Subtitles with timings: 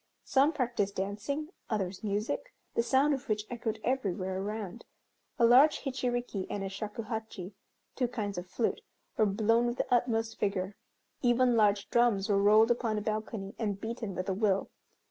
[0.23, 4.83] Some practised dancing, others music, the sound of which echoed everywhere around.
[5.37, 7.53] A large hichiriki and a shakuhachi
[7.95, 8.81] (two kinds of flute)
[9.15, 10.75] were blown with the utmost vigor.
[11.21, 14.71] Even large drums were rolled upon a balcony and beaten with a will.